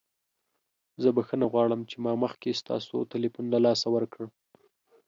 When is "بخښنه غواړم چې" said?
1.15-1.95